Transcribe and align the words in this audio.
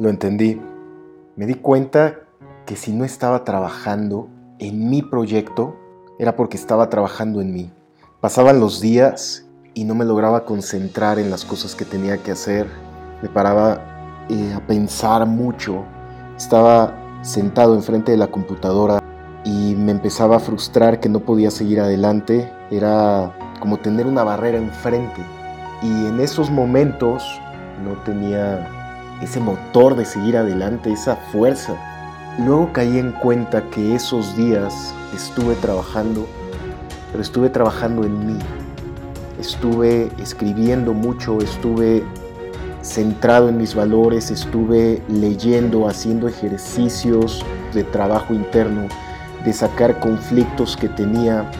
Lo 0.00 0.08
entendí. 0.08 0.58
Me 1.36 1.44
di 1.44 1.56
cuenta 1.56 2.20
que 2.64 2.74
si 2.74 2.90
no 2.94 3.04
estaba 3.04 3.44
trabajando 3.44 4.28
en 4.58 4.88
mi 4.88 5.02
proyecto, 5.02 5.76
era 6.18 6.36
porque 6.36 6.56
estaba 6.56 6.88
trabajando 6.88 7.42
en 7.42 7.52
mí. 7.52 7.70
Pasaban 8.22 8.60
los 8.60 8.80
días 8.80 9.46
y 9.74 9.84
no 9.84 9.94
me 9.94 10.06
lograba 10.06 10.46
concentrar 10.46 11.18
en 11.18 11.30
las 11.30 11.44
cosas 11.44 11.74
que 11.74 11.84
tenía 11.84 12.16
que 12.16 12.32
hacer. 12.32 12.66
Me 13.20 13.28
paraba 13.28 14.24
eh, 14.30 14.54
a 14.56 14.66
pensar 14.66 15.26
mucho. 15.26 15.84
Estaba 16.34 16.94
sentado 17.20 17.74
enfrente 17.74 18.10
de 18.10 18.16
la 18.16 18.28
computadora 18.28 19.02
y 19.44 19.74
me 19.74 19.92
empezaba 19.92 20.36
a 20.36 20.40
frustrar 20.40 20.98
que 21.00 21.10
no 21.10 21.20
podía 21.20 21.50
seguir 21.50 21.78
adelante. 21.78 22.50
Era 22.70 23.36
como 23.60 23.76
tener 23.76 24.06
una 24.06 24.24
barrera 24.24 24.56
enfrente. 24.56 25.20
Y 25.82 26.06
en 26.06 26.20
esos 26.20 26.50
momentos 26.50 27.22
no 27.84 28.02
tenía 28.04 28.79
ese 29.20 29.40
motor 29.40 29.96
de 29.96 30.04
seguir 30.04 30.36
adelante, 30.36 30.92
esa 30.92 31.16
fuerza. 31.16 31.74
Luego 32.38 32.72
caí 32.72 32.98
en 32.98 33.12
cuenta 33.12 33.62
que 33.70 33.94
esos 33.94 34.36
días 34.36 34.94
estuve 35.14 35.54
trabajando, 35.56 36.26
pero 37.10 37.22
estuve 37.22 37.50
trabajando 37.50 38.04
en 38.04 38.26
mí. 38.26 38.38
Estuve 39.38 40.10
escribiendo 40.18 40.92
mucho, 40.92 41.38
estuve 41.38 42.04
centrado 42.82 43.48
en 43.48 43.58
mis 43.58 43.74
valores, 43.74 44.30
estuve 44.30 45.02
leyendo, 45.08 45.88
haciendo 45.88 46.28
ejercicios 46.28 47.44
de 47.74 47.84
trabajo 47.84 48.32
interno, 48.32 48.86
de 49.44 49.52
sacar 49.52 50.00
conflictos 50.00 50.76
que 50.76 50.88
tenía, 50.88 51.50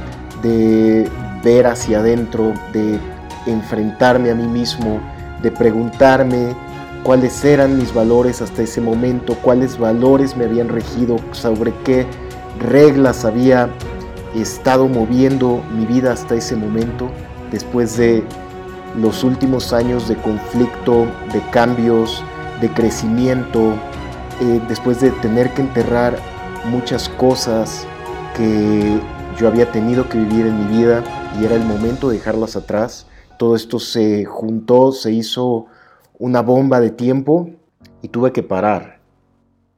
de 0.43 1.11
ver 1.45 1.67
hacia 1.67 2.01
adentro, 2.01 2.55
de 2.73 2.99
enfrentarme 3.47 4.31
a 4.31 4.35
mí 4.35 4.47
mismo, 4.47 5.01
de 5.43 5.51
preguntarme 5.51 6.55
cuáles 7.05 7.45
eran 7.45 7.79
mis 7.79 7.93
valores 7.95 8.43
hasta 8.43 8.63
ese 8.63 8.81
momento, 8.81 9.35
cuáles 9.43 9.79
valores 9.79 10.37
me 10.37 10.45
habían 10.45 10.69
regido, 10.69 11.17
sobre 11.33 11.73
qué 11.85 12.07
reglas 12.59 13.25
había 13.25 13.71
estado 14.35 14.87
moviendo 14.89 15.63
mi 15.77 15.87
vida 15.87 16.13
hasta 16.13 16.35
ese 16.35 16.57
momento, 16.57 17.11
después 17.51 17.97
de 17.97 18.23
los 19.01 19.25
últimos 19.25 19.73
años 19.73 20.09
de 20.09 20.17
conflicto, 20.17 21.07
de 21.33 21.41
cambios, 21.51 22.23
de 22.61 22.69
crecimiento, 22.71 23.75
eh, 24.41 24.61
después 24.69 25.01
de 25.01 25.11
tener 25.11 25.53
que 25.55 25.63
enterrar 25.63 26.17
muchas 26.65 27.09
cosas 27.09 27.87
que 28.37 29.01
yo 29.39 29.49
había 29.49 29.71
tenido 29.71 30.09
que 30.09 30.19
vivir 30.19 30.47
en 30.47 30.59
mi 30.59 30.79
vida 30.79 31.03
y 31.41 31.45
era 31.45 31.55
el 31.55 31.65
momento 31.65 32.09
de 32.09 32.19
dejarlas 32.19 32.57
atrás. 32.57 33.07
Todo 33.39 33.57
esto 33.57 33.79
se 33.79 34.25
juntó, 34.27 34.93
se 34.93 35.13
hizo 35.13 35.67
una 36.21 36.43
bomba 36.43 36.79
de 36.79 36.91
tiempo 36.91 37.51
y 38.03 38.09
tuve 38.09 38.31
que 38.31 38.45
parar. 38.45 39.01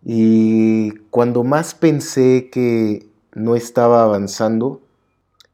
Y 0.05 0.91
cuando 1.11 1.45
más 1.45 1.75
pensé 1.75 2.51
que 2.51 3.07
no 3.33 3.55
estaba 3.55 4.03
avanzando, 4.03 4.83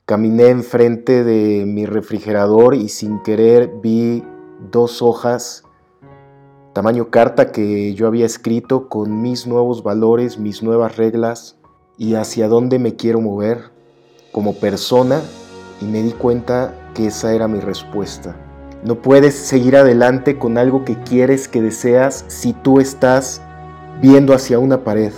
caminé 0.07 0.49
enfrente 0.49 1.23
de 1.23 1.67
mi 1.67 1.85
refrigerador 1.85 2.75
y 2.75 2.89
sin 2.89 3.23
querer 3.23 3.71
vi 3.83 4.25
dos 4.73 5.03
hojas 5.03 5.63
tamaño 6.73 7.11
carta 7.11 7.53
que 7.53 7.93
yo 7.95 8.07
había 8.07 8.25
escrito 8.25 8.89
con 8.89 9.21
mis 9.21 9.47
nuevos 9.47 9.83
valores, 9.83 10.39
mis 10.39 10.63
nuevas 10.63 10.97
reglas 10.97 11.59
y 11.99 12.15
hacia 12.15 12.49
dónde 12.49 12.79
me 12.79 12.97
quiero 12.97 13.21
mover 13.21 13.73
como 14.33 14.55
persona 14.55 15.21
y 15.83 15.85
me 15.85 16.03
di 16.03 16.13
cuenta 16.13 16.73
que 16.95 17.09
esa 17.09 17.35
era 17.35 17.49
mi 17.49 17.61
respuesta. 17.61 18.48
No 18.85 18.95
puedes 18.95 19.35
seguir 19.35 19.77
adelante 19.77 20.39
con 20.39 20.57
algo 20.57 20.85
que 20.85 20.97
quieres, 20.97 21.49
que 21.49 21.61
deseas, 21.61 22.25
si 22.29 22.53
tú 22.53 22.79
estás 22.79 23.43
viendo 24.01 24.35
hacia 24.35 24.61
una 24.61 24.85
pared. 24.85 25.13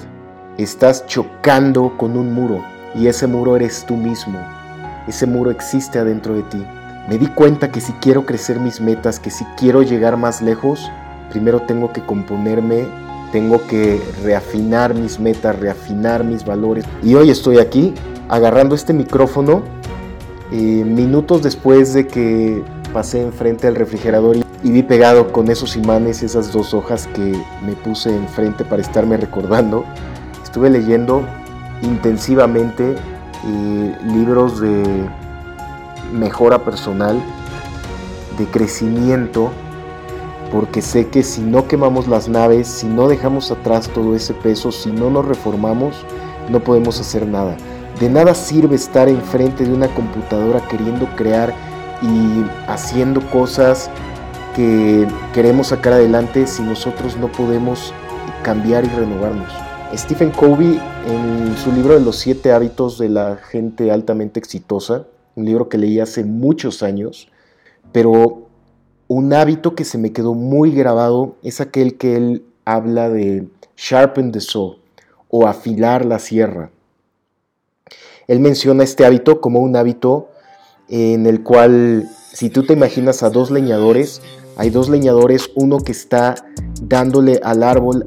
Estás 0.56 1.06
chocando 1.06 1.94
con 1.98 2.17
un 2.17 2.33
muro 2.33 2.62
y 2.94 3.06
ese 3.06 3.27
muro 3.27 3.56
eres 3.56 3.84
tú 3.86 3.97
mismo. 3.97 4.39
Ese 5.06 5.27
muro 5.27 5.51
existe 5.51 5.98
adentro 5.98 6.35
de 6.35 6.42
ti. 6.45 6.64
Me 7.08 7.18
di 7.18 7.27
cuenta 7.27 7.70
que 7.70 7.83
si 7.83 7.92
quiero 7.95 8.24
crecer 8.24 8.58
mis 8.58 8.80
metas, 8.80 9.20
que 9.20 9.30
si 9.30 9.45
quiero 9.58 9.83
llegar 9.83 10.17
más 10.17 10.40
lejos, 10.40 10.90
primero 11.30 11.61
tengo 11.61 11.92
que 11.92 12.01
componerme, 12.01 12.86
tengo 13.30 13.67
que 13.67 14.01
reafinar 14.23 14.95
mis 14.95 15.20
metas, 15.20 15.58
reafinar 15.58 16.24
mis 16.24 16.46
valores. 16.46 16.86
Y 17.02 17.14
hoy 17.14 17.29
estoy 17.29 17.58
aquí 17.58 17.95
agarrando 18.29 18.74
este 18.74 18.95
micrófono 18.95 19.62
eh, 20.51 20.85
minutos 20.85 21.42
después 21.42 21.92
de 21.92 22.06
que 22.06 22.62
pasé 22.92 23.23
enfrente 23.23 23.67
al 23.67 23.74
refrigerador 23.74 24.36
y, 24.36 24.70
vi 24.70 24.83
pegado 24.83 25.33
con 25.33 25.51
esos 25.51 25.77
imanes 25.77 26.23
esas 26.23 26.52
dos 26.52 26.74
hojas 26.74 27.06
que 27.14 27.40
me 27.64 27.73
puse 27.73 28.14
enfrente 28.14 28.64
para 28.64 28.83
estarme 28.83 29.17
recordando. 29.17 29.84
Estuve 30.42 30.68
leyendo 30.68 31.23
intensivamente 31.83 32.95
eh, 33.46 33.96
libros 34.05 34.61
de 34.61 35.08
mejora 36.12 36.58
personal, 36.64 37.20
de 38.39 38.45
crecimiento, 38.46 39.50
porque 40.52 40.83
sé 40.83 41.08
que 41.08 41.23
si 41.23 41.40
no 41.40 41.67
quemamos 41.67 42.08
las 42.08 42.29
naves, 42.29 42.68
si 42.68 42.86
no 42.86 43.08
dejamos 43.08 43.50
atrás 43.50 43.89
todo 43.89 44.14
ese 44.14 44.34
peso, 44.34 44.73
si 44.73 44.90
no 44.90 45.08
nos 45.08 45.24
reformamos, 45.24 46.05
no 46.50 46.61
podemos 46.61 47.00
hacer 47.00 47.27
nada. 47.27 47.56
De 47.98 48.08
nada 48.08 48.34
sirve 48.34 48.77
estar 48.77 49.08
enfrente 49.08 49.64
de 49.64 49.73
una 49.73 49.89
computadora 49.89 50.61
queriendo 50.68 51.06
crear 51.17 51.55
y 52.02 52.44
haciendo 52.66 53.20
cosas 53.30 53.90
que 54.55 55.06
queremos 55.33 55.68
sacar 55.68 55.92
adelante 55.94 56.46
si 56.46 56.62
nosotros 56.62 57.16
no 57.16 57.30
podemos 57.30 57.92
cambiar 58.42 58.84
y 58.84 58.88
renovarnos. 58.88 59.52
Stephen 59.94 60.30
Covey 60.30 60.80
en 61.06 61.56
su 61.56 61.72
libro 61.72 61.94
de 61.94 62.00
los 62.00 62.16
siete 62.16 62.52
hábitos 62.52 62.98
de 62.98 63.08
la 63.08 63.36
gente 63.36 63.90
altamente 63.90 64.38
exitosa, 64.38 65.06
un 65.34 65.44
libro 65.44 65.68
que 65.68 65.78
leí 65.78 66.00
hace 66.00 66.24
muchos 66.24 66.83
años, 66.83 67.28
pero 67.92 68.48
un 69.08 69.32
hábito 69.32 69.74
que 69.74 69.84
se 69.84 69.98
me 69.98 70.12
quedó 70.12 70.34
muy 70.34 70.72
grabado 70.72 71.34
es 71.42 71.61
aquel 71.61 71.96
que 71.96 72.17
él 72.17 72.44
habla 72.64 73.08
de 73.08 73.48
sharpen 73.77 74.30
the 74.30 74.40
saw 74.40 74.77
o 75.28 75.46
afilar 75.46 76.05
la 76.05 76.18
sierra. 76.18 76.70
Él 78.28 78.38
menciona 78.38 78.84
este 78.84 79.05
hábito 79.05 79.40
como 79.40 79.58
un 79.58 79.74
hábito 79.74 80.30
en 80.90 81.27
el 81.27 81.42
cual, 81.42 82.08
si 82.33 82.51
tú 82.51 82.64
te 82.64 82.73
imaginas 82.73 83.23
a 83.23 83.30
dos 83.30 83.51
leñadores, 83.51 84.20
hay 84.56 84.70
dos 84.70 84.89
leñadores, 84.89 85.51
uno 85.55 85.78
que 85.78 85.92
está 85.92 86.34
dándole 86.83 87.40
al 87.42 87.62
árbol 87.62 88.06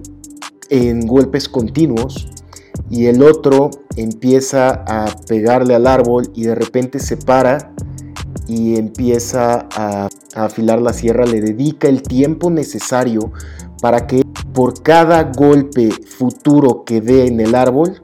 en 0.70 1.08
golpes 1.08 1.50
continuos 1.50 2.28
y 2.90 3.06
el 3.06 3.24
otro 3.24 3.72
empieza 3.96 4.84
a 4.88 5.06
pegarle 5.28 5.76
al 5.76 5.88
árbol 5.88 6.30
y 6.36 6.44
de 6.44 6.56
repente 6.56 7.00
se 7.00 7.18
para 7.18 7.74
y 8.48 8.76
empieza 8.76 9.68
a, 9.76 10.10
afilar 10.36 10.82
la 10.82 10.94
sierra, 10.94 11.26
le 11.26 11.42
dedica 11.42 11.88
el 11.88 12.02
tiempo 12.02 12.50
necesario 12.50 13.32
para 13.82 14.08
que 14.08 14.24
por 14.54 14.82
cada 14.82 15.24
golpe 15.24 15.92
futuro 15.92 16.84
que 16.86 17.02
dé 17.02 17.28
en 17.28 17.40
el 17.40 17.56
árbol, 17.56 18.02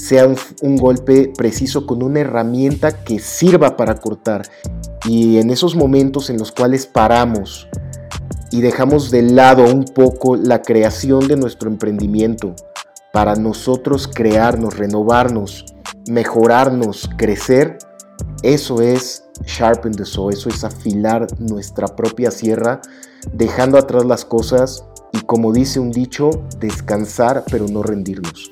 sea 0.00 0.26
un, 0.62 0.76
golpe 0.76 1.30
preciso 1.36 1.86
con 1.86 2.02
una 2.02 2.20
herramienta 2.20 3.04
que 3.04 3.18
sirva 3.18 3.76
para 3.76 3.96
cortar. 3.96 4.48
Y 5.04 5.38
en 5.38 5.50
esos 5.50 5.76
momentos 5.76 6.30
en 6.30 6.38
los 6.38 6.52
cuales 6.52 6.86
paramos 6.86 7.68
y 8.50 8.62
dejamos 8.62 9.10
de 9.10 9.22
lado 9.22 9.64
un 9.64 9.84
poco 9.84 10.36
la 10.36 10.62
creación 10.62 11.28
de 11.28 11.36
nuestro 11.36 11.68
emprendimiento 11.68 12.54
para 13.12 13.34
nosotros 13.36 14.08
crearnos, 14.08 14.76
renovarnos, 14.76 15.66
mejorarnos, 16.08 17.10
crecer, 17.16 17.78
eso 18.42 18.80
es 18.80 19.24
sharpen 19.44 19.92
the 19.92 20.04
saw, 20.04 20.30
eso 20.30 20.48
es 20.48 20.64
afilar 20.64 21.26
nuestra 21.38 21.86
propia 21.88 22.30
sierra, 22.30 22.80
dejando 23.32 23.78
atrás 23.78 24.04
las 24.04 24.24
cosas 24.24 24.84
y 25.12 25.20
como 25.20 25.52
dice 25.52 25.78
un 25.78 25.90
dicho, 25.90 26.30
descansar 26.58 27.44
pero 27.50 27.66
no 27.68 27.82
rendirnos. 27.82 28.50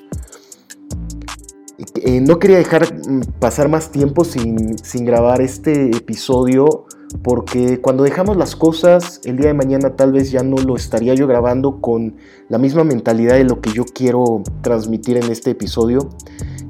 Eh, 1.95 2.21
no 2.21 2.39
quería 2.39 2.57
dejar 2.57 2.93
mm, 2.93 3.39
pasar 3.39 3.69
más 3.69 3.91
tiempo 3.91 4.23
sin, 4.23 4.77
sin 4.77 5.05
grabar 5.05 5.41
este 5.41 5.89
episodio 5.95 6.85
porque 7.23 7.81
cuando 7.81 8.03
dejamos 8.03 8.37
las 8.37 8.55
cosas, 8.55 9.19
el 9.23 9.37
día 9.37 9.47
de 9.47 9.53
mañana 9.53 9.95
tal 9.95 10.11
vez 10.11 10.31
ya 10.31 10.43
no 10.43 10.57
lo 10.57 10.75
estaría 10.75 11.15
yo 11.15 11.27
grabando 11.27 11.81
con 11.81 12.15
la 12.49 12.57
misma 12.57 12.83
mentalidad 12.83 13.35
de 13.35 13.43
lo 13.43 13.61
que 13.61 13.71
yo 13.71 13.83
quiero 13.85 14.43
transmitir 14.61 15.17
en 15.17 15.31
este 15.31 15.51
episodio. 15.51 16.09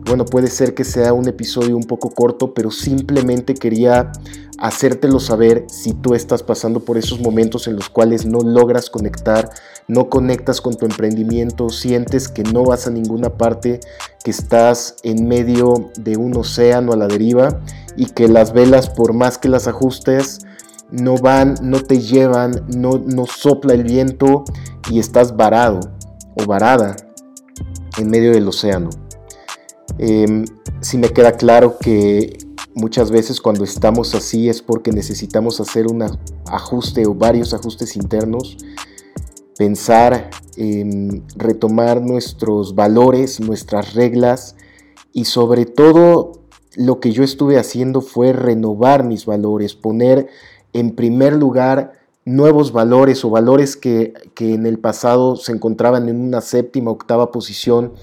Bueno, 0.09 0.25
puede 0.25 0.47
ser 0.47 0.73
que 0.73 0.85
sea 0.85 1.13
un 1.13 1.27
episodio 1.27 1.77
un 1.77 1.83
poco 1.83 2.09
corto, 2.09 2.55
pero 2.55 2.71
simplemente 2.71 3.53
quería 3.53 4.11
hacértelo 4.57 5.19
saber 5.19 5.65
si 5.69 5.93
tú 5.93 6.15
estás 6.15 6.41
pasando 6.41 6.79
por 6.79 6.97
esos 6.97 7.19
momentos 7.19 7.67
en 7.67 7.75
los 7.75 7.91
cuales 7.91 8.25
no 8.25 8.39
logras 8.39 8.89
conectar, 8.89 9.51
no 9.87 10.09
conectas 10.09 10.61
con 10.61 10.75
tu 10.75 10.87
emprendimiento, 10.87 11.69
sientes 11.69 12.27
que 12.27 12.41
no 12.41 12.63
vas 12.63 12.87
a 12.87 12.89
ninguna 12.89 13.37
parte, 13.37 13.81
que 14.23 14.31
estás 14.31 14.95
en 15.03 15.27
medio 15.27 15.91
de 15.99 16.17
un 16.17 16.35
océano 16.35 16.91
a 16.93 16.97
la 16.97 17.05
deriva 17.05 17.61
y 17.95 18.07
que 18.07 18.27
las 18.27 18.51
velas, 18.51 18.89
por 18.89 19.13
más 19.13 19.37
que 19.37 19.47
las 19.47 19.67
ajustes, 19.67 20.39
no 20.89 21.19
van, 21.19 21.53
no 21.61 21.81
te 21.81 21.99
llevan, 21.99 22.65
no, 22.75 22.99
sopla 23.27 23.75
el 23.75 23.83
viento 23.83 24.43
y 24.89 24.97
estás 24.97 25.37
varado 25.37 25.81
o 26.35 26.47
varada 26.47 26.95
en 27.99 28.09
medio 28.09 28.31
del 28.31 28.47
océano. 28.47 28.89
Eh, 29.97 30.45
sí 30.81 30.97
me 30.97 31.09
queda 31.09 31.33
claro 31.33 31.77
que 31.79 32.37
muchas 32.73 33.11
veces 33.11 33.41
cuando 33.41 33.63
estamos 33.63 34.15
así 34.15 34.49
es 34.49 34.61
porque 34.61 34.91
necesitamos 34.91 35.59
hacer 35.59 35.87
un 35.87 36.03
ajuste 36.45 37.05
o 37.05 37.13
varios 37.13 37.53
ajustes 37.53 37.95
internos, 37.95 38.57
pensar 39.57 40.29
en 40.55 41.23
retomar 41.35 42.01
nuestros 42.01 42.75
valores, 42.75 43.39
nuestras 43.39 43.93
reglas 43.93 44.55
y 45.11 45.25
sobre 45.25 45.65
todo 45.65 46.33
lo 46.75 46.99
que 46.99 47.11
yo 47.11 47.23
estuve 47.23 47.57
haciendo 47.57 48.01
fue 48.01 48.31
renovar 48.31 49.03
mis 49.03 49.25
valores, 49.25 49.75
poner 49.75 50.27
en 50.71 50.95
primer 50.95 51.33
lugar 51.33 51.93
nuevos 52.25 52.71
valores 52.71 53.25
o 53.25 53.29
valores 53.29 53.75
que, 53.75 54.13
que 54.35 54.53
en 54.53 54.65
el 54.65 54.77
pasado 54.77 55.35
se 55.35 55.51
encontraban 55.51 56.07
en 56.09 56.21
una 56.21 56.41
séptima, 56.41 56.91
octava 56.91 57.31
posición, 57.31 57.93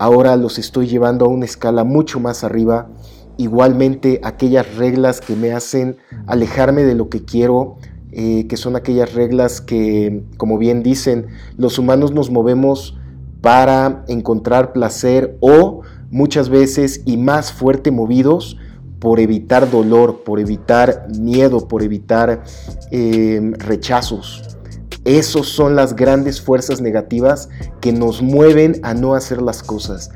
ahora 0.00 0.34
los 0.36 0.58
estoy 0.58 0.86
llevando 0.86 1.26
a 1.26 1.28
una 1.28 1.44
escala 1.44 1.84
mucho 1.84 2.20
más 2.20 2.42
arriba. 2.42 2.88
Igualmente 3.36 4.18
aquellas 4.24 4.74
reglas 4.76 5.20
que 5.20 5.36
me 5.36 5.52
hacen 5.52 5.98
alejarme 6.26 6.84
de 6.84 6.94
lo 6.94 7.10
que 7.10 7.22
quiero, 7.26 7.76
eh, 8.10 8.46
que 8.48 8.56
son 8.56 8.76
aquellas 8.76 9.12
reglas 9.12 9.60
que, 9.60 10.24
como 10.38 10.56
bien 10.56 10.82
dicen, 10.82 11.26
los 11.58 11.78
humanos 11.78 12.12
nos 12.12 12.30
movemos 12.30 12.98
para 13.42 14.04
encontrar 14.08 14.72
placer 14.72 15.36
o 15.40 15.82
muchas 16.10 16.48
veces 16.48 17.02
y 17.04 17.18
más 17.18 17.52
fuerte 17.52 17.90
movidos 17.90 18.56
por 19.00 19.20
evitar 19.20 19.70
dolor, 19.70 20.24
por 20.24 20.40
evitar 20.40 21.08
miedo, 21.18 21.68
por 21.68 21.82
evitar 21.82 22.42
eh, 22.90 23.52
rechazos. 23.58 24.59
Esas 25.04 25.46
son 25.46 25.76
las 25.76 25.96
grandes 25.96 26.40
fuerzas 26.40 26.80
negativas 26.80 27.48
que 27.80 27.92
nos 27.92 28.20
mueven 28.20 28.80
a 28.82 28.92
no 28.92 29.14
hacer 29.14 29.40
las 29.40 29.62
cosas. 29.62 30.10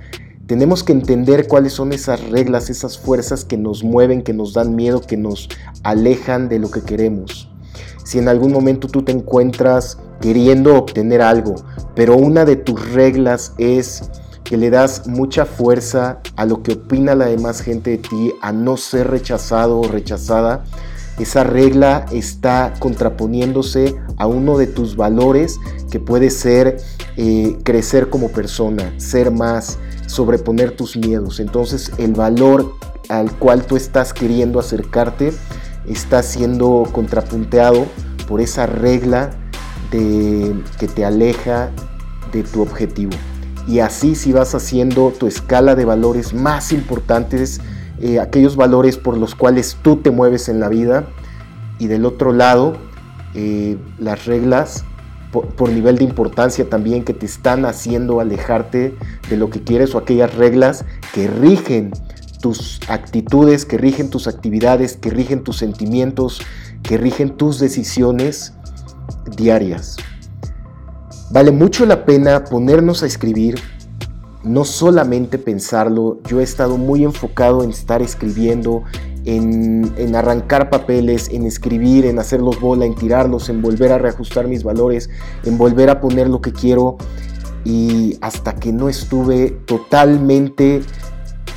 Tenemos 0.47 0.85
que 0.85 0.93
entender 0.93 1.49
cuáles 1.49 1.73
son 1.73 1.95
esas 1.95 2.21
reglas, 2.29 2.69
esas 2.69 2.99
fuerzas 2.99 3.47
que 3.47 3.57
nos 3.57 3.83
mueven, 3.83 4.23
que 4.23 4.35
nos 4.35 4.53
dan 4.53 4.77
miedo, 4.77 5.01
que 5.01 5.17
nos 5.17 5.49
alejan 5.83 6.51
de 6.51 6.59
lo 6.59 6.71
que 6.71 6.83
queremos. 6.83 7.49
Si 8.05 8.19
en 8.19 8.29
algún 8.29 8.53
momento 8.53 8.87
tú 8.87 9.03
te 9.03 9.13
encuentras 9.13 9.99
queriendo 10.21 10.77
obtener 10.77 11.23
algo, 11.23 11.55
pero 11.95 12.17
una 12.17 12.45
de 12.45 12.57
tus 12.57 12.93
reglas 12.93 13.55
es 13.57 14.11
que 14.45 14.59
le 14.59 14.69
das 14.69 15.07
mucha 15.07 15.47
fuerza 15.47 16.21
a 16.37 16.45
lo 16.45 16.63
que 16.63 16.73
opina 16.73 17.15
la 17.15 17.25
demás 17.25 17.63
gente 17.63 17.91
de 17.91 17.99
ti, 17.99 18.35
a 18.43 18.53
no 18.53 18.77
ser 18.77 19.11
rechazado 19.11 19.81
o 19.81 19.89
rechazada, 19.89 20.65
esa 21.19 21.45
regla 21.45 22.07
está 22.11 22.75
contraponiéndose 22.79 23.95
a 24.17 24.27
uno 24.27 24.59
de 24.59 24.67
tus 24.67 24.97
valores 24.97 25.59
que 25.91 26.01
puede 26.01 26.31
ser 26.31 26.79
eh, 27.17 27.57
crecer 27.63 28.11
como 28.11 28.31
persona, 28.31 28.93
ser 28.99 29.31
más, 29.31 29.79
sobreponer 30.07 30.73
tus 30.73 30.97
miedos. 30.97 31.41
Entonces 31.41 31.93
el 31.99 32.15
valor 32.15 32.73
al 33.09 33.31
cual 33.39 33.65
tú 33.65 33.77
estás 33.77 34.13
queriendo 34.13 34.59
acercarte 34.59 35.33
está 35.87 36.23
siendo 36.23 36.89
contrapunteado 36.93 37.87
por 38.27 38.41
esa 38.41 38.67
regla 38.67 39.31
de, 39.91 40.55
que 40.79 40.89
te 40.89 41.05
aleja 41.05 41.71
de 42.33 42.43
tu 42.43 42.63
objetivo. 42.63 43.13
Y 43.67 43.79
así 43.79 44.15
si 44.15 44.33
vas 44.33 44.55
haciendo 44.55 45.13
tu 45.19 45.27
escala 45.27 45.75
de 45.75 45.85
valores 45.85 46.35
más 46.35 46.73
importantes, 46.73 47.61
eh, 48.00 48.20
aquellos 48.20 48.56
valores 48.56 48.96
por 48.96 49.17
los 49.17 49.35
cuales 49.35 49.76
tú 49.82 49.96
te 49.96 50.11
mueves 50.11 50.49
en 50.49 50.61
la 50.61 50.69
vida 50.69 51.05
y 51.79 51.87
del 51.87 52.05
otro 52.05 52.32
lado 52.32 52.76
eh, 53.35 53.76
las 53.99 54.26
reglas 54.26 54.85
por, 55.32 55.69
nivel 55.69 55.99
de 55.99 56.05
importancia 56.05 56.69
también 56.69 57.05
que 57.05 57.12
te 57.12 57.26
están 57.26 57.64
haciendo 57.64 58.20
alejarte 58.20 58.96
de 59.29 59.37
lo 59.37 59.50
que 59.50 59.62
quieres 59.62 59.94
o 59.94 59.99
aquellas 59.99 60.35
reglas 60.35 60.85
que 61.12 61.26
rigen 61.26 61.91
tus 62.41 62.79
actitudes, 62.88 63.64
que 63.64 63.79
rigen 63.79 64.11
tus 64.11 64.29
actividades, 64.29 64.96
que 64.96 65.11
rigen 65.11 65.43
tus 65.43 65.56
sentimientos, 65.56 66.41
que 66.82 66.99
rigen 66.99 67.37
tus 67.37 67.58
decisiones 67.58 68.52
diarias. 69.37 69.96
Vale 71.31 71.50
mucho 71.50 71.87
la 71.87 72.05
pena 72.05 72.44
ponernos 72.44 73.02
a 73.02 73.06
escribir 73.06 73.56
no 74.44 74.64
solamente 74.64 75.38
pensarlo, 75.38 76.19
yo 76.29 76.41
he 76.41 76.43
estado 76.43 76.76
muy 76.76 77.05
enfocado 77.05 77.64
en 77.64 77.70
estar 77.70 78.02
escribiendo, 78.02 78.82
en, 79.25 80.14
arrancar 80.14 80.70
papeles, 80.70 81.29
en 81.31 81.46
escribir, 81.46 82.05
en 82.05 82.19
hacerlos 82.19 82.61
bola, 82.61 82.85
en 82.85 82.94
tirarlos, 82.94 83.49
en 83.49 83.62
volver 83.62 83.93
a 83.93 83.99
reajustar 83.99 84.46
mis 84.46 84.62
valores, 84.62 85.08
en 85.44 85.56
volver 85.56 85.88
a 85.88 86.00
poner 86.00 86.29
lo 86.29 86.41
que 86.41 86.52
quiero 86.52 86.99
y 87.64 88.19
hasta 88.20 88.55
que 88.55 88.73
no 88.73 88.91
estuve 88.91 89.50
totalmente 89.64 90.82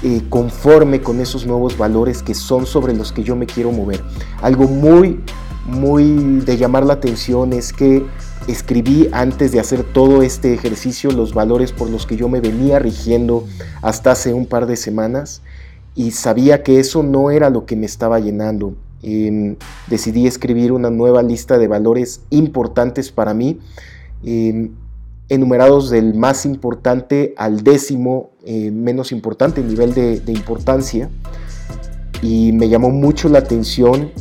eh, 0.03 0.21
conforme 0.29 1.01
con 1.01 1.19
esos 1.19 1.45
nuevos 1.45 1.77
valores 1.77 2.23
que 2.23 2.33
son 2.33 2.65
sobre 2.65 2.93
los 2.93 3.11
que 3.11 3.23
yo 3.23 3.35
me 3.35 3.45
quiero 3.45 3.71
mover. 3.71 4.01
Algo 4.41 4.65
muy, 4.65 5.21
muy 5.65 6.39
de 6.45 6.55
llamar 6.55 6.85
la 6.85 6.93
atención 6.93 7.51
es 7.51 7.73
que 7.73 8.05
escribí 8.47 9.09
antes 9.11 9.51
de 9.51 9.59
hacer 9.59 9.83
todo 9.83 10.21
este 10.21 10.53
ejercicio 10.53 11.11
los 11.11 11.33
valores 11.33 11.71
por 11.71 11.89
los 11.89 12.05
que 12.05 12.15
yo 12.15 12.29
me 12.29 12.39
venía 12.39 12.79
rigiendo 12.79 13.45
hasta 13.81 14.11
hace 14.11 14.33
un 14.33 14.45
par 14.45 14.67
de 14.67 14.75
semanas 14.75 15.41
y 15.95 16.11
sabía 16.11 16.63
que 16.63 16.79
eso 16.79 17.03
no 17.03 17.31
era 17.31 17.49
lo 17.49 17.65
que 17.65 17.75
me 17.75 17.85
estaba 17.85 18.19
llenando. 18.19 18.75
Em, 19.01 19.55
decidí 19.87 20.27
escribir 20.27 20.71
una 20.71 20.89
nueva 20.89 21.23
lista 21.23 21.57
de 21.57 21.67
valores 21.67 22.21
importantes 22.29 23.11
para 23.11 23.33
mí, 23.33 23.59
em, 24.23 24.71
enumerados 25.29 25.89
del 25.89 26.13
más 26.13 26.45
importante 26.45 27.33
al 27.37 27.63
décimo 27.63 28.31
eh, 28.45 28.71
menos 28.71 29.11
importante, 29.11 29.61
nivel 29.61 29.93
de 29.93 30.31
importancia. 30.31 31.09
Y 32.21 32.51
me 32.53 32.69
llamó 32.69 32.89
mucho 32.89 33.27
la 33.29 33.39
atención 33.39 34.11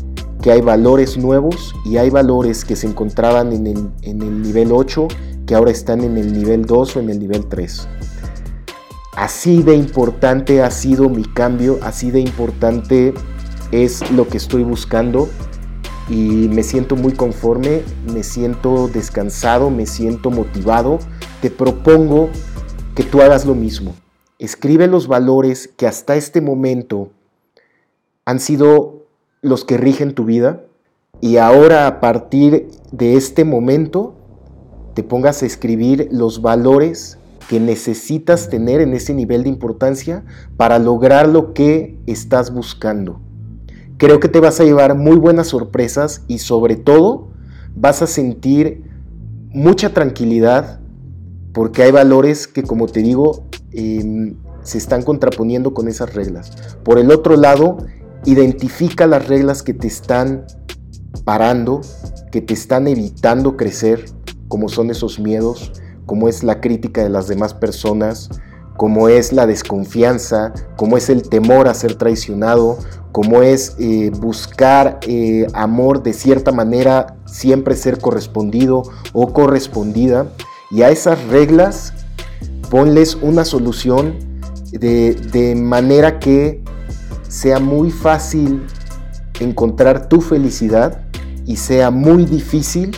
que 0.47 0.53
hay 0.53 0.61
valores 0.61 1.19
nuevos 1.19 1.75
y 1.85 1.97
hay 1.97 2.09
valores 2.09 2.65
que 2.65 2.77
se 2.77 2.87
encontraban 2.87 3.53
en 3.53 3.67
el, 3.67 3.91
en 4.03 4.23
el 4.23 4.43
nivel 4.43 4.71
8 4.71 5.09
que 5.45 5.57
ahora 5.57 5.73
están 5.73 6.05
en 6.05 6.17
el 6.17 6.33
nivel 6.33 6.67
2 6.67 6.95
o 6.95 7.01
en 7.01 7.11
el 7.11 7.19
nivel 7.19 7.47
3. 7.47 7.89
Así 9.17 9.65
de 9.65 9.75
importante 9.75 10.63
ha 10.63 10.71
sido 10.71 11.09
mi 11.09 11.25
cambio, 11.25 11.81
así 11.83 12.13
de 12.13 12.21
importante 12.21 13.13
es 13.73 14.09
lo 14.13 14.29
que 14.29 14.37
estoy 14.37 14.63
buscando 14.63 15.29
y 16.09 16.47
me 16.47 16.63
siento 16.63 16.95
muy 16.95 17.15
conforme, 17.15 17.83
me 18.15 18.23
siento 18.23 18.87
descansado, 18.87 19.69
me 19.69 19.85
siento 19.85 20.31
motivado. 20.31 21.01
Te 21.43 21.51
propongo 21.51 22.31
que 22.95 23.03
tú 23.03 23.21
hagas 23.21 23.47
lo 23.47 23.57
mismo. 23.57 23.97
Escribe 24.39 24.87
los 24.87 25.09
valores 25.09 25.69
que 25.77 25.89
hasta 25.89 26.15
este 26.15 26.41
momento 26.41 27.11
han 28.25 28.39
sido 28.39 28.96
los 29.47 29.65
que 29.65 29.77
rigen 29.77 30.15
tu 30.15 30.25
vida 30.25 30.65
y 31.21 31.39
ahora 31.39 31.87
a 31.87 32.01
partir 32.01 32.69
de 32.93 33.17
este 33.17 33.45
momento 33.45 34.15
te 34.95 35.03
pongas 35.03 35.43
a 35.43 35.47
escribir 35.47 36.09
los 36.11 36.43
valores 36.43 37.19
que 37.49 37.61
necesitas 37.61 38.49
tener 38.49 38.81
en 38.81 38.93
ese 38.93 39.15
nivel 39.15 39.45
de 39.45 39.49
importancia 39.49 40.25
para 40.57 40.79
lograr 40.79 41.29
lo 41.29 41.55
que 41.55 41.97
estás 42.07 42.53
buscando. 42.53 43.21
Creo 43.99 44.21
que 44.21 44.29
te 44.29 44.41
vas 44.41 44.61
a 44.61 44.65
llevar 44.65 44.97
muy 44.97 45.17
buenas 45.17 45.49
sorpresas 45.49 46.23
y 46.29 46.39
sobre 46.39 46.77
todo 46.77 47.29
vas 47.75 48.03
a 48.03 48.07
sentir 48.07 48.83
mucha 49.51 49.95
tranquilidad 49.95 50.81
porque 51.53 51.83
hay 51.83 51.93
valores 51.93 52.47
que 52.47 52.63
como 52.63 52.87
te 52.87 53.01
digo 53.01 53.45
em, 53.73 54.35
se 54.63 54.79
están 54.79 55.03
contraponiendo 55.03 55.73
con 55.73 55.89
esas 55.89 56.15
reglas. 56.15 56.51
Por 56.83 56.99
el 56.99 57.11
otro 57.11 57.37
lado, 57.37 57.79
Identifica 58.27 59.07
las 59.07 59.29
reglas 59.29 59.63
que 59.63 59.73
te 59.73 59.87
están 59.87 60.47
parando, 61.25 61.81
que 62.33 62.41
te 62.41 62.55
están 62.55 62.89
evitando 62.89 63.57
crecer, 63.57 64.05
como 64.49 64.69
son 64.69 64.91
esos 64.91 65.21
miedos, 65.21 65.73
como 66.07 66.29
es 66.29 66.43
la 66.43 66.61
crítica 66.61 67.05
de 67.05 67.09
las 67.09 67.29
demás 67.29 67.55
personas, 67.55 68.29
como 68.77 69.09
es 69.09 69.33
la 69.33 69.47
desconfianza, 69.47 70.53
como 70.77 70.97
es 70.97 71.09
el 71.09 71.29
temor 71.29 71.69
a 71.69 71.75
ser 71.75 71.95
traicionado, 71.95 72.79
como 73.13 73.43
es 73.43 73.77
eh, 73.79 74.11
buscar 74.11 74.99
eh, 75.07 75.47
amor 75.55 76.03
de 76.03 76.13
cierta 76.13 76.51
manera, 76.51 77.17
siempre 77.27 77.77
ser 77.77 77.99
correspondido 77.99 78.83
o 79.13 79.33
correspondida. 79.33 80.27
Y 80.73 80.83
a 80.83 80.91
esas 80.91 81.25
reglas 81.29 81.95
ponles 82.71 83.15
una 83.15 83.45
solución 83.45 84.17
de, 84.73 85.15
de 85.15 85.55
manera 85.55 86.19
que 86.19 86.66
sea 87.29 87.59
muy 87.59 87.91
fácil 87.91 88.63
encontrar 89.41 90.09
tu 90.09 90.21
felicidad 90.21 91.01
y 91.47 91.57
sea 91.57 91.91
muy 91.91 92.25
difícil 92.25 92.97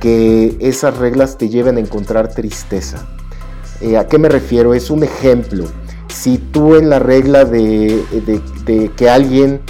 que 0.00 0.56
esas 0.60 0.96
reglas 0.98 1.38
te 1.38 1.48
lleven 1.48 1.76
a 1.76 1.80
encontrar 1.80 2.28
tristeza. 2.28 3.06
Eh, 3.80 3.96
¿A 3.96 4.06
qué 4.06 4.18
me 4.18 4.28
refiero? 4.28 4.74
Es 4.74 4.90
un 4.90 5.02
ejemplo. 5.02 5.64
Si 6.08 6.38
tú 6.38 6.76
en 6.76 6.88
la 6.88 6.98
regla 6.98 7.44
de, 7.44 8.02
que 8.96 9.10
alguien 9.10 9.60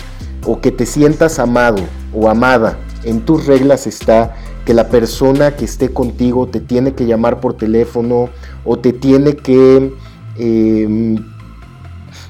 o 0.47 0.61
que 0.61 0.71
te 0.71 0.87
sientas 0.87 1.39
amado 1.39 1.83
o 2.15 2.29
amada, 2.29 2.79
en 3.05 3.21
tus 3.21 3.47
reglas 3.47 3.87
está 3.87 4.35
que 4.65 4.75
la 4.75 4.89
persona 4.89 5.55
que 5.55 5.65
esté 5.65 5.91
contigo 5.91 6.49
te 6.49 6.61
tiene 6.61 6.93
que 6.95 7.07
llamar 7.07 7.41
por 7.41 7.57
teléfono 7.57 8.31
o 8.65 8.79
te 8.79 8.93
tiene 8.93 9.37
que 9.37 9.93
em, 10.39 11.17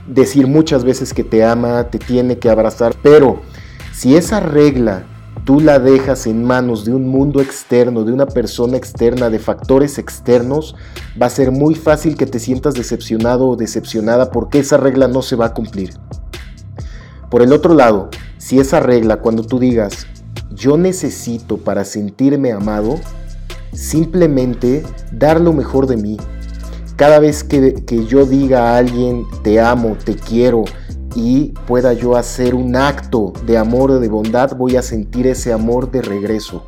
decir 0.06 0.46
muchas 0.46 0.84
veces 0.84 1.12
que 1.12 1.24
te 1.24 1.44
ama, 1.44 1.84
te 1.90 1.98
tiene 1.98 2.38
que 2.38 2.50
abrazar, 2.50 2.94
pero 3.02 3.40
si 3.92 4.16
esa 4.16 4.40
regla 4.40 5.04
tú 5.44 5.60
la 5.60 5.78
dejas 5.78 6.26
en 6.26 6.42
manos 6.42 6.84
de 6.84 6.92
un 6.92 7.08
mundo 7.08 7.40
externo, 7.40 8.02
de 8.02 8.12
una 8.12 8.26
persona 8.26 8.76
externa, 8.76 9.30
de 9.30 9.38
factores 9.38 9.96
externos, 9.96 10.74
va 11.20 11.26
a 11.26 11.30
ser 11.30 11.52
muy 11.52 11.76
fácil 11.76 12.16
que 12.16 12.26
te 12.26 12.40
sientas 12.40 12.74
decepcionado 12.74 13.48
o 13.48 13.56
decepcionada 13.56 14.32
porque 14.32 14.58
esa 14.58 14.76
regla 14.76 15.06
no 15.06 15.22
se 15.22 15.36
va 15.36 15.46
a 15.46 15.54
cumplir. 15.54 15.94
Por 17.30 17.42
el 17.42 17.52
otro 17.52 17.74
lado, 17.74 18.10
si 18.38 18.58
esa 18.58 18.80
regla, 18.80 19.18
cuando 19.18 19.44
tú 19.44 19.60
digas, 19.60 20.08
yo 20.50 20.76
necesito 20.76 21.58
para 21.58 21.84
sentirme 21.84 22.50
amado, 22.50 22.98
simplemente 23.72 24.84
dar 25.12 25.40
lo 25.40 25.52
mejor 25.52 25.86
de 25.86 25.96
mí. 25.96 26.16
Cada 26.96 27.18
vez 27.18 27.44
que, 27.44 27.84
que 27.84 28.06
yo 28.06 28.24
diga 28.26 28.70
a 28.70 28.78
alguien, 28.78 29.24
te 29.42 29.60
amo, 29.60 29.96
te 30.02 30.16
quiero, 30.16 30.64
y 31.16 31.54
pueda 31.66 31.94
yo 31.94 32.14
hacer 32.14 32.54
un 32.54 32.76
acto 32.76 33.32
de 33.46 33.56
amor 33.56 33.90
o 33.90 34.00
de 34.00 34.08
bondad, 34.08 34.54
voy 34.54 34.76
a 34.76 34.82
sentir 34.82 35.26
ese 35.26 35.52
amor 35.52 35.90
de 35.90 36.02
regreso. 36.02 36.66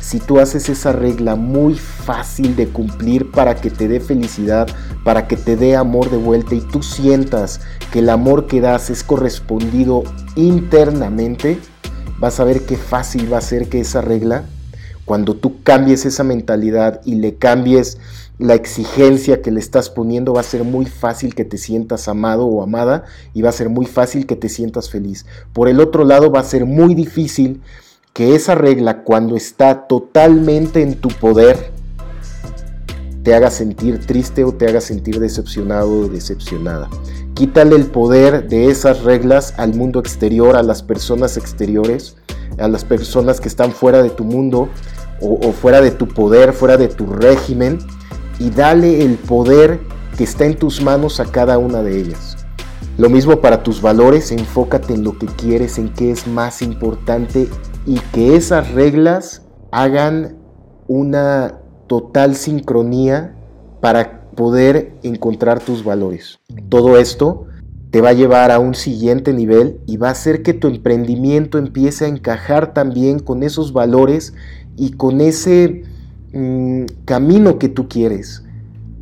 Si 0.00 0.20
tú 0.20 0.38
haces 0.38 0.68
esa 0.68 0.92
regla 0.92 1.34
muy 1.34 1.74
fácil 1.74 2.54
de 2.54 2.68
cumplir 2.68 3.32
para 3.32 3.56
que 3.56 3.70
te 3.70 3.88
dé 3.88 3.98
felicidad, 3.98 4.68
para 5.04 5.26
que 5.26 5.36
te 5.36 5.56
dé 5.56 5.74
amor 5.74 6.10
de 6.10 6.16
vuelta 6.16 6.54
y 6.54 6.60
tú 6.60 6.82
sientas 6.82 7.60
que 7.92 7.98
el 7.98 8.08
amor 8.08 8.46
que 8.46 8.60
das 8.60 8.88
es 8.88 9.02
correspondido 9.02 10.04
internamente, 10.36 11.58
vas 12.20 12.38
a 12.38 12.44
ver 12.44 12.62
qué 12.66 12.76
fácil 12.76 13.30
va 13.32 13.38
a 13.38 13.42
ser 13.42 13.68
que 13.68 13.80
esa 13.80 14.00
regla, 14.00 14.44
cuando 15.04 15.34
tú 15.34 15.62
cambies 15.64 16.06
esa 16.06 16.22
mentalidad 16.22 17.00
y 17.04 17.16
le 17.16 17.34
cambies 17.34 17.98
la 18.38 18.54
exigencia 18.54 19.42
que 19.42 19.50
le 19.50 19.58
estás 19.58 19.90
poniendo 19.90 20.32
va 20.32 20.40
a 20.40 20.44
ser 20.44 20.62
muy 20.62 20.86
fácil 20.86 21.34
que 21.34 21.44
te 21.44 21.58
sientas 21.58 22.08
amado 22.08 22.46
o 22.46 22.62
amada 22.62 23.04
y 23.34 23.42
va 23.42 23.50
a 23.50 23.52
ser 23.52 23.68
muy 23.68 23.86
fácil 23.86 24.26
que 24.26 24.36
te 24.36 24.48
sientas 24.48 24.88
feliz. 24.88 25.26
Por 25.52 25.68
el 25.68 25.80
otro 25.80 26.04
lado 26.04 26.30
va 26.30 26.40
a 26.40 26.44
ser 26.44 26.64
muy 26.64 26.94
difícil 26.94 27.60
que 28.12 28.34
esa 28.34 28.54
regla 28.54 29.02
cuando 29.02 29.36
está 29.36 29.86
totalmente 29.88 30.82
en 30.82 30.94
tu 30.94 31.08
poder 31.08 31.72
te 33.24 33.34
haga 33.34 33.50
sentir 33.50 34.06
triste 34.06 34.44
o 34.44 34.52
te 34.52 34.66
haga 34.66 34.80
sentir 34.80 35.18
decepcionado 35.18 35.90
o 35.90 36.08
decepcionada. 36.08 36.88
Quítale 37.34 37.76
el 37.76 37.86
poder 37.86 38.48
de 38.48 38.70
esas 38.70 39.02
reglas 39.02 39.54
al 39.58 39.74
mundo 39.74 40.00
exterior, 40.00 40.56
a 40.56 40.62
las 40.62 40.82
personas 40.82 41.36
exteriores, 41.36 42.16
a 42.58 42.68
las 42.68 42.84
personas 42.84 43.40
que 43.40 43.48
están 43.48 43.72
fuera 43.72 44.02
de 44.02 44.10
tu 44.10 44.24
mundo 44.24 44.68
o, 45.20 45.34
o 45.46 45.52
fuera 45.52 45.80
de 45.80 45.90
tu 45.90 46.06
poder, 46.08 46.52
fuera 46.52 46.76
de 46.76 46.88
tu 46.88 47.06
régimen 47.06 47.78
y 48.38 48.50
dale 48.50 49.04
el 49.04 49.16
poder 49.16 49.80
que 50.16 50.24
está 50.24 50.46
en 50.46 50.56
tus 50.56 50.82
manos 50.82 51.20
a 51.20 51.26
cada 51.26 51.58
una 51.58 51.82
de 51.82 52.00
ellas. 52.00 52.36
Lo 52.96 53.08
mismo 53.08 53.40
para 53.40 53.62
tus 53.62 53.80
valores, 53.80 54.32
enfócate 54.32 54.94
en 54.94 55.04
lo 55.04 55.16
que 55.18 55.26
quieres, 55.26 55.78
en 55.78 55.92
qué 55.92 56.10
es 56.10 56.26
más 56.26 56.62
importante 56.62 57.48
y 57.86 58.00
que 58.12 58.34
esas 58.34 58.72
reglas 58.72 59.42
hagan 59.70 60.36
una 60.88 61.60
total 61.86 62.34
sincronía 62.34 63.36
para 63.80 64.28
poder 64.32 64.94
encontrar 65.02 65.60
tus 65.60 65.84
valores. 65.84 66.40
Todo 66.68 66.98
esto 66.98 67.46
te 67.90 68.00
va 68.00 68.10
a 68.10 68.14
llevar 68.14 68.50
a 68.50 68.58
un 68.58 68.74
siguiente 68.74 69.32
nivel 69.32 69.80
y 69.86 69.96
va 69.96 70.08
a 70.08 70.12
hacer 70.12 70.42
que 70.42 70.52
tu 70.52 70.68
emprendimiento 70.68 71.58
empiece 71.58 72.04
a 72.04 72.08
encajar 72.08 72.74
también 72.74 73.18
con 73.18 73.42
esos 73.42 73.72
valores 73.72 74.34
y 74.76 74.92
con 74.92 75.20
ese 75.20 75.84
Camino 77.04 77.58
que 77.58 77.68
tú 77.68 77.88
quieres. 77.88 78.44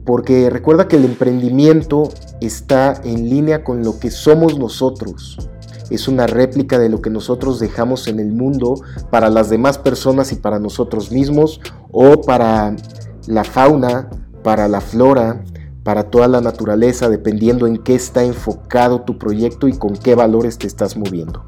Porque 0.05 0.51
recuerda 0.51 0.87
que 0.87 0.97
el 0.97 1.05
emprendimiento 1.05 2.11
está 2.41 3.01
en 3.05 3.29
línea 3.29 3.65
con 3.65 3.83
lo 3.83 3.99
que 3.99 4.11
somos 4.11 4.59
nosotros. 4.59 5.49
Es 5.91 6.09
una 6.09 6.27
réplica 6.27 6.79
de 6.79 6.89
lo 6.89 7.01
que 7.01 7.11
nosotros 7.11 7.59
dejamos 7.59 8.07
en 8.09 8.21
el 8.21 8.33
mundo 8.33 8.81
para 9.11 9.31
las 9.31 9.51
demás 9.51 9.79
personas 9.79 10.33
y 10.33 10.37
para 10.37 10.59
nosotros 10.59 11.11
mismos 11.11 11.61
o 11.91 12.21
para 12.21 12.77
la 13.27 13.45
fauna, 13.45 14.09
para 14.43 14.69
la 14.69 14.81
flora, 14.81 15.43
para 15.83 16.05
toda 16.05 16.27
la 16.27 16.41
naturaleza, 16.41 17.09
dependiendo 17.09 17.67
en 17.67 17.79
qué 17.79 17.95
está 17.95 18.25
enfocado 18.25 19.03
tu 19.03 19.19
proyecto 19.19 19.69
y 19.69 19.73
con 19.73 19.93
qué 19.97 20.15
valores 20.17 20.59
te 20.59 20.67
estás 20.67 20.97
moviendo. 20.97 21.45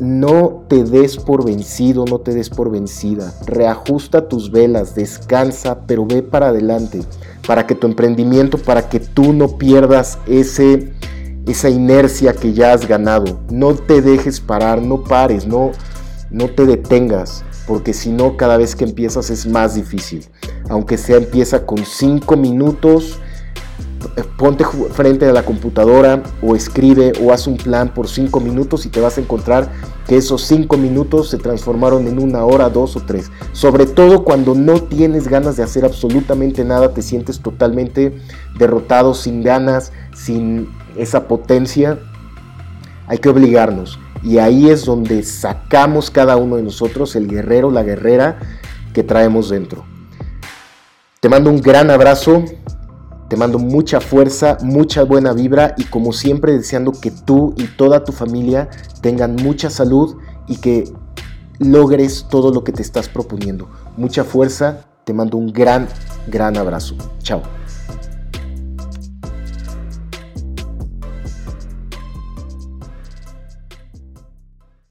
No 0.00 0.64
te 0.68 0.82
des 0.82 1.16
por 1.16 1.44
vencido, 1.44 2.04
no 2.04 2.18
te 2.18 2.34
des 2.34 2.50
por 2.50 2.70
vencida. 2.70 3.32
Reajusta 3.46 4.28
tus 4.28 4.50
velas, 4.50 4.94
descansa, 4.94 5.86
pero 5.86 6.04
ve 6.04 6.22
para 6.22 6.48
adelante, 6.48 7.02
para 7.46 7.66
que 7.66 7.74
tu 7.74 7.86
emprendimiento, 7.86 8.58
para 8.58 8.88
que 8.88 8.98
tú 8.98 9.32
no 9.32 9.56
pierdas 9.56 10.18
ese, 10.26 10.92
esa 11.46 11.68
inercia 11.68 12.32
que 12.32 12.52
ya 12.52 12.72
has 12.72 12.88
ganado. 12.88 13.40
No 13.50 13.74
te 13.74 14.02
dejes 14.02 14.40
parar, 14.40 14.82
no 14.82 15.04
pares, 15.04 15.46
no, 15.46 15.70
no 16.30 16.48
te 16.48 16.66
detengas, 16.66 17.44
porque 17.66 17.92
si 17.92 18.10
no, 18.10 18.36
cada 18.36 18.56
vez 18.56 18.74
que 18.74 18.84
empiezas 18.84 19.30
es 19.30 19.46
más 19.46 19.74
difícil. 19.74 20.26
Aunque 20.68 20.98
sea 20.98 21.18
empieza 21.18 21.64
con 21.64 21.84
5 21.84 22.36
minutos, 22.36 23.20
ponte 24.36 24.64
frente 24.92 25.26
a 25.26 25.32
la 25.32 25.44
computadora 25.44 26.22
o 26.42 26.54
escribe 26.56 27.12
o 27.22 27.32
haz 27.32 27.46
un 27.46 27.56
plan 27.56 27.92
por 27.92 28.08
cinco 28.08 28.40
minutos 28.40 28.86
y 28.86 28.88
te 28.88 29.00
vas 29.00 29.18
a 29.18 29.20
encontrar 29.20 29.70
que 30.06 30.16
esos 30.16 30.42
cinco 30.42 30.76
minutos 30.76 31.30
se 31.30 31.38
transformaron 31.38 32.06
en 32.06 32.18
una 32.18 32.44
hora, 32.44 32.68
dos 32.68 32.96
o 32.96 33.00
tres. 33.00 33.30
Sobre 33.52 33.86
todo 33.86 34.24
cuando 34.24 34.54
no 34.54 34.82
tienes 34.82 35.28
ganas 35.28 35.56
de 35.56 35.62
hacer 35.62 35.84
absolutamente 35.84 36.64
nada, 36.64 36.92
te 36.92 37.02
sientes 37.02 37.40
totalmente 37.40 38.18
derrotado, 38.58 39.14
sin 39.14 39.42
ganas, 39.42 39.92
sin 40.14 40.68
esa 40.96 41.26
potencia. 41.26 41.98
Hay 43.06 43.18
que 43.18 43.28
obligarnos. 43.28 43.98
Y 44.22 44.38
ahí 44.38 44.70
es 44.70 44.84
donde 44.84 45.22
sacamos 45.22 46.10
cada 46.10 46.36
uno 46.36 46.56
de 46.56 46.62
nosotros 46.62 47.14
el 47.16 47.28
guerrero, 47.28 47.70
la 47.70 47.82
guerrera 47.82 48.38
que 48.94 49.02
traemos 49.02 49.50
dentro. 49.50 49.84
Te 51.20 51.28
mando 51.28 51.50
un 51.50 51.60
gran 51.60 51.90
abrazo. 51.90 52.44
Te 53.28 53.36
mando 53.36 53.58
mucha 53.58 54.00
fuerza, 54.00 54.58
mucha 54.62 55.02
buena 55.02 55.32
vibra 55.32 55.74
y 55.76 55.84
como 55.84 56.12
siempre 56.12 56.52
deseando 56.52 56.92
que 56.92 57.10
tú 57.10 57.54
y 57.56 57.64
toda 57.64 58.04
tu 58.04 58.12
familia 58.12 58.68
tengan 59.00 59.36
mucha 59.36 59.70
salud 59.70 60.16
y 60.46 60.56
que 60.56 60.84
logres 61.58 62.26
todo 62.28 62.52
lo 62.52 62.64
que 62.64 62.72
te 62.72 62.82
estás 62.82 63.08
proponiendo. 63.08 63.68
Mucha 63.96 64.24
fuerza, 64.24 64.84
te 65.04 65.12
mando 65.12 65.38
un 65.38 65.52
gran, 65.52 65.88
gran 66.26 66.56
abrazo. 66.56 66.96
Chao. 67.22 67.42